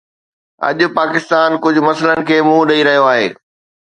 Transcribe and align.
اڄ 0.67 0.79
پاڪستان 0.97 1.49
ڪجهه 1.63 1.85
مسئلن 1.87 2.19
کي 2.29 2.35
منهن 2.47 2.63
ڏئي 2.71 2.81
رهيو 2.89 3.03
آهي. 3.11 3.27